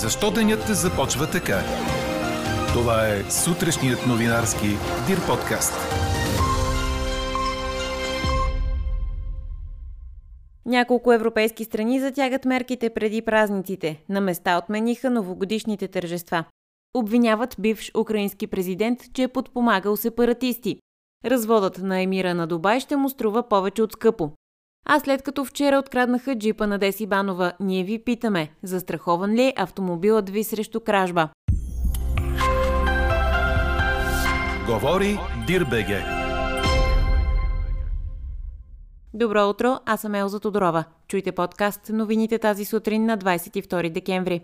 [0.00, 1.58] Защо денят започва така?
[2.72, 4.66] Това е сутрешният новинарски
[5.06, 5.72] Дир подкаст.
[10.66, 14.04] Няколко европейски страни затягат мерките преди празниците.
[14.08, 16.44] На места отмениха новогодишните тържества.
[16.94, 20.78] Обвиняват бивш украински президент, че е подпомагал сепаратисти.
[21.24, 24.32] Разводът на емира на Дубай ще му струва повече от скъпо.
[24.86, 29.54] А след като вчера откраднаха джипа на Деси Банова, ние ви питаме, застрахован ли е
[29.56, 31.28] автомобилът ви срещу кражба?
[34.66, 36.02] Говори Дирбеге.
[39.14, 40.84] Добро утро, аз съм Елза Тодорова.
[41.08, 44.40] Чуйте подкаст новините тази сутрин на 22 декември.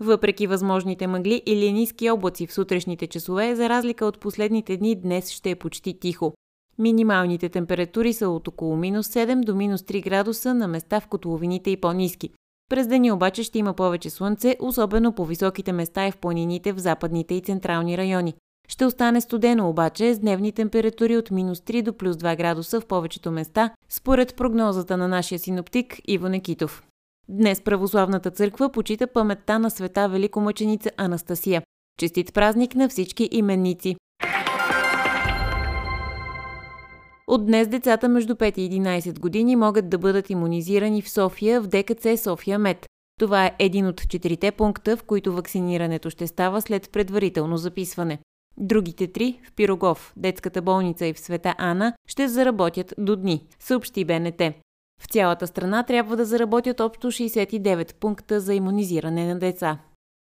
[0.00, 5.30] Въпреки възможните мъгли или ниски облаци в сутрешните часове, за разлика от последните дни, днес
[5.30, 6.34] ще е почти тихо.
[6.78, 11.70] Минималните температури са от около минус 7 до минус 3 градуса на места в котловините
[11.70, 12.30] и по-низки.
[12.68, 16.78] През деня обаче ще има повече слънце, особено по високите места и в планините в
[16.78, 18.34] западните и централни райони.
[18.68, 22.86] Ще остане студено обаче с дневни температури от минус 3 до плюс 2 градуса в
[22.86, 26.82] повечето места, според прогнозата на нашия синоптик Иво Некитов.
[27.28, 31.62] Днес Православната църква почита паметта на света великомъченица Анастасия.
[32.00, 33.96] Честит празник на всички именници!
[37.26, 41.66] От днес децата между 5 и 11 години могат да бъдат иммунизирани в София в
[41.66, 42.86] ДКЦ София Мед.
[43.20, 48.18] Това е един от четирите пункта, в които вакцинирането ще става след предварително записване.
[48.58, 54.04] Другите три в Пирогов, детската болница и в Света Ана ще заработят до дни, съобщи
[54.04, 54.42] БНТ.
[55.02, 59.78] В цялата страна трябва да заработят общо 69 пункта за иммунизиране на деца.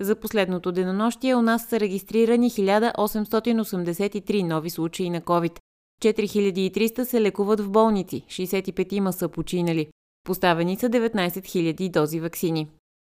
[0.00, 5.58] За последното денонощие у нас са регистрирани 1883 нови случаи на COVID.
[6.02, 9.88] 4300 се лекуват в болници, 65 има са починали.
[10.24, 12.68] Поставени са 19 000 дози вакцини.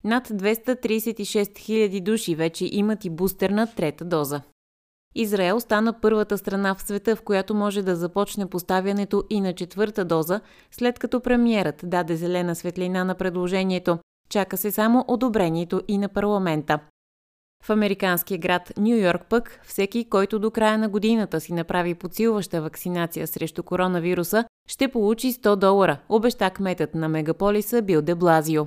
[0.04, 4.42] Над 236 000 души вече имат и бустерна трета доза.
[5.14, 10.04] Израел стана първата страна в света, в която може да започне поставянето и на четвърта
[10.04, 10.40] доза,
[10.70, 13.98] след като премиерът даде зелена светлина на предложението.
[14.28, 16.78] Чака се само одобрението и на парламента.
[17.64, 22.62] В американския град Нью Йорк пък, всеки, който до края на годината си направи подсилваща
[22.62, 28.66] вакцинация срещу коронавируса, ще получи 100 долара, обеща кметът на мегаполиса Бил де Блазио.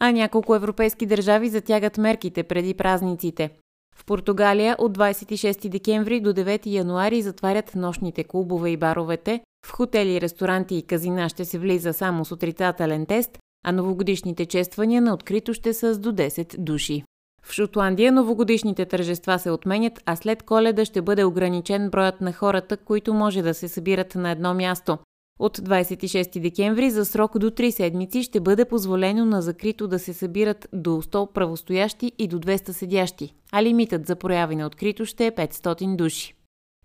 [0.00, 3.50] А няколко европейски държави затягат мерките преди празниците.
[3.96, 10.20] В Португалия от 26 декември до 9 януари затварят нощните клубове и баровете, в хотели,
[10.20, 15.54] ресторанти и казина ще се влиза само с отрицателен тест, а новогодишните чествания на открито
[15.54, 17.04] ще са с до 10 души.
[17.48, 22.76] В Шотландия новогодишните тържества се отменят, а след коледа ще бъде ограничен броят на хората,
[22.76, 24.98] които може да се събират на едно място.
[25.38, 30.12] От 26 декември за срок до 3 седмици ще бъде позволено на закрито да се
[30.12, 35.26] събират до 100 правостоящи и до 200 седящи, а лимитът за прояви на открито ще
[35.26, 36.34] е 500 души.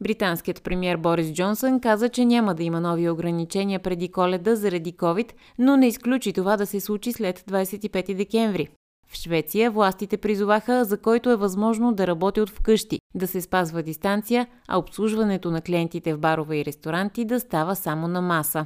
[0.03, 5.31] Британският премьер Борис Джонсън каза, че няма да има нови ограничения преди коледа заради COVID,
[5.59, 8.69] но не изключи това да се случи след 25 декември.
[9.13, 13.84] В Швеция властите призоваха, за който е възможно да работи от вкъщи, да се спазва
[13.84, 18.66] дистанция, а обслужването на клиентите в барове и ресторанти да става само на маса.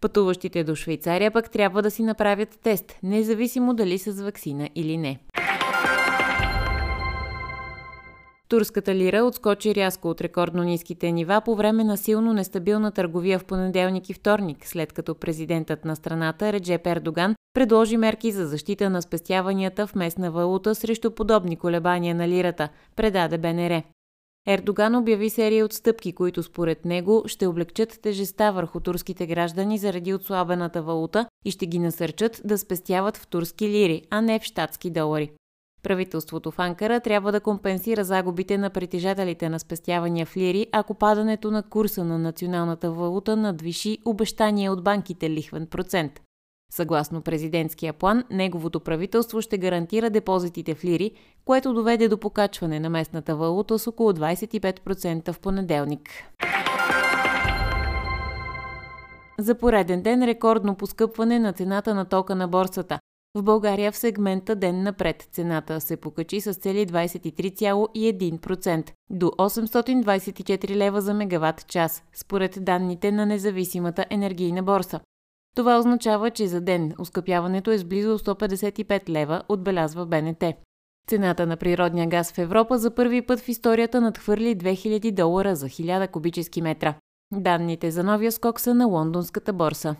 [0.00, 5.18] Пътуващите до Швейцария пък трябва да си направят тест, независимо дали с вакцина или не.
[8.50, 13.44] Турската лира отскочи рязко от рекордно ниските нива по време на силно нестабилна търговия в
[13.44, 19.02] понеделник и вторник, след като президентът на страната Реджеп Ердоган предложи мерки за защита на
[19.02, 23.82] спестяванията в местна валута срещу подобни колебания на лирата, предаде БНР.
[24.46, 30.14] Ердоган обяви серия от стъпки, които според него ще облегчат тежеста върху турските граждани заради
[30.14, 34.90] отслабената валута и ще ги насърчат да спестяват в турски лири, а не в щатски
[34.90, 35.30] долари.
[35.82, 41.50] Правителството в Анкара трябва да компенсира загубите на притежателите на спестявания в лири, ако падането
[41.50, 46.20] на курса на националната валута надвиши обещания от банките лихвен процент.
[46.72, 51.10] Съгласно президентския план, неговото правителство ще гарантира депозитите в лири,
[51.44, 56.10] което доведе до покачване на местната валута с около 25% в понеделник.
[59.38, 62.98] За пореден ден рекордно поскъпване на цената на тока на борсата.
[63.34, 71.00] В България в сегмента ден напред цената се покачи с цели 23,1% до 824 лева
[71.00, 75.00] за мегаватт час, според данните на независимата енергийна борса.
[75.56, 80.44] Това означава, че за ден ускъпяването е с близо 155 лева, отбелязва БНТ.
[81.08, 85.66] Цената на природния газ в Европа за първи път в историята надхвърли 2000 долара за
[85.66, 86.94] 1000 кубически метра.
[87.32, 89.96] Данните за новия скок са на лондонската борса.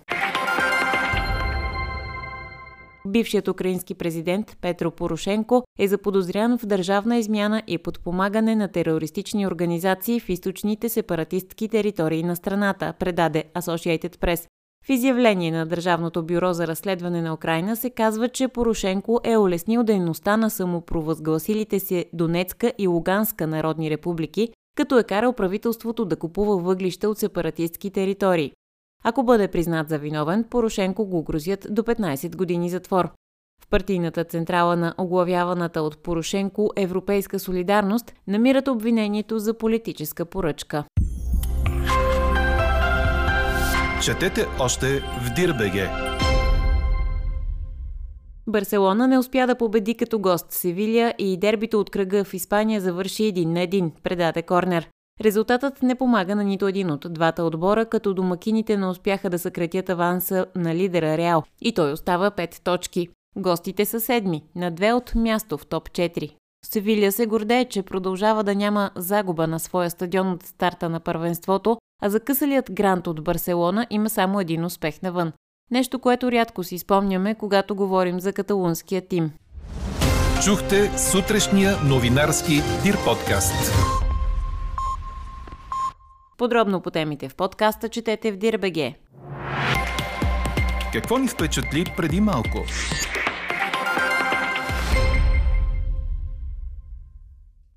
[3.07, 10.21] Бившият украински президент Петро Порошенко е заподозрян в държавна измяна и подпомагане на терористични организации
[10.21, 14.47] в източните сепаратистки територии на страната, предаде Associated Press.
[14.87, 19.83] В изявление на Държавното бюро за разследване на Украина се казва, че Порошенко е улеснил
[19.83, 26.57] дейността на самопровъзгласилите се Донецка и Луганска народни републики, като е карал правителството да купува
[26.57, 28.53] въглища от сепаратистски територии.
[29.05, 33.09] Ако бъде признат за виновен, Порошенко го грозят до 15 години затвор.
[33.65, 40.85] В партийната централа на оглавяваната от Порошенко Европейска солидарност намират обвинението за политическа поръчка.
[44.03, 45.89] Четете още в Дирбеге.
[48.47, 53.25] Барселона не успя да победи като гост Севилия и дербито от кръга в Испания завърши
[53.25, 54.89] един на един, предаде Корнер.
[55.21, 59.91] Резултатът не помага на нито един от двата отбора, като домакините не успяха да съкратят
[59.91, 63.09] аванса на лидера Реал и той остава 5 точки.
[63.37, 66.31] Гостите са седми, на две от място в топ 4.
[66.67, 71.79] Севилия се гордее, че продължава да няма загуба на своя стадион от старта на първенството,
[72.03, 75.33] а закъсалият грант от Барселона има само един успех навън.
[75.71, 79.33] Нещо, което рядко си спомняме, когато говорим за каталунския тим.
[80.45, 83.73] Чухте сутрешния новинарски Дир подкаст.
[86.41, 88.95] Подробно по темите в подкаста четете в Дирбеге.
[90.93, 92.59] Какво ни впечатли преди малко?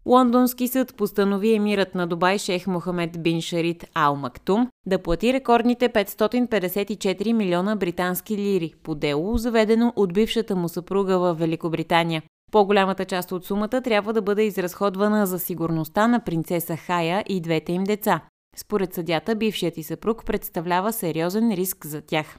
[0.05, 5.89] Лондонски съд постанови емирът на Дубай шех Мохамед бин Шарит Ал Мактум да плати рекордните
[5.89, 12.23] 554 милиона британски лири по дело, заведено от бившата му съпруга в Великобритания.
[12.51, 17.71] По-голямата част от сумата трябва да бъде изразходвана за сигурността на принцеса Хая и двете
[17.71, 18.21] им деца.
[18.55, 22.37] Според съдята, бившият и съпруг представлява сериозен риск за тях.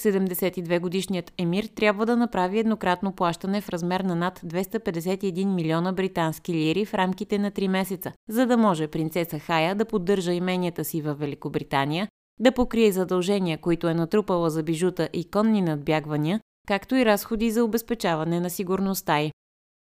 [0.00, 6.84] 72-годишният емир трябва да направи еднократно плащане в размер на над 251 милиона британски лири
[6.84, 11.14] в рамките на 3 месеца, за да може принцеса Хая да поддържа именията си в
[11.14, 12.08] Великобритания,
[12.40, 17.64] да покрие задължения, които е натрупала за бижута и конни надбягвания, както и разходи за
[17.64, 19.32] обезпечаване на сигурността й.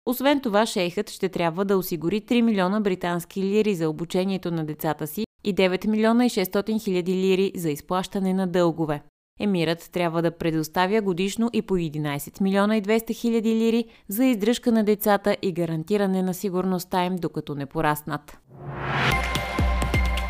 [0.06, 5.08] Освен това, шейхът ще трябва да осигури 3 милиона британски лири за обучението на децата
[5.08, 9.02] си и 9 милиона и 600 хиляди лири за изплащане на дългове.
[9.40, 14.72] Емирът трябва да предоставя годишно и по 11 милиона и 200 хиляди лири за издръжка
[14.72, 18.38] на децата и гарантиране на сигурността им, докато не пораснат.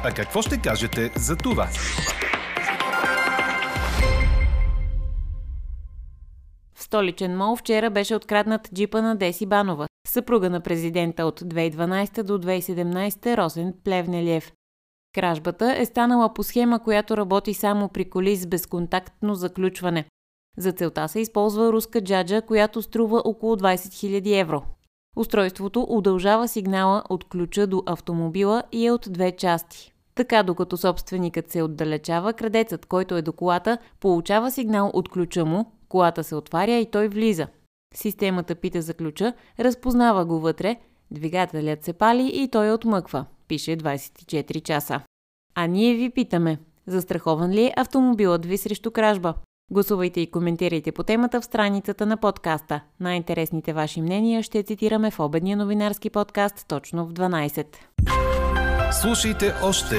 [0.03, 1.67] А какво ще кажете за това?
[6.73, 12.23] В столичен мол вчера беше откраднат джипа на Деси Банова, съпруга на президента от 2012
[12.23, 14.51] до 2017 Росен Плевнелиев.
[15.15, 20.05] Кражбата е станала по схема, която работи само при коли с безконтактно заключване.
[20.57, 24.63] За целта се използва руска джаджа, която струва около 20 000 евро.
[25.15, 29.93] Устройството удължава сигнала от ключа до автомобила и е от две части.
[30.15, 35.71] Така, докато собственикът се отдалечава, крадецът, който е до колата, получава сигнал от ключа му,
[35.89, 37.47] колата се отваря и той влиза.
[37.95, 40.75] Системата пита за ключа, разпознава го вътре,
[41.11, 45.01] двигателят се пали и той отмъква пише 24 часа.
[45.55, 46.57] А ние ви питаме,
[46.87, 49.33] застрахован ли е автомобилът ви срещу кражба?
[49.71, 52.81] Гласувайте и коментирайте по темата в страницата на подкаста.
[52.99, 57.65] Най-интересните ваши мнения ще цитираме в обедния новинарски подкаст точно в 12.
[59.01, 59.95] Слушайте още,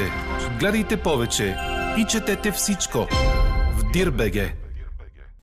[0.61, 1.56] гледайте повече
[1.99, 2.99] и четете всичко
[3.78, 4.62] в Дирбеге.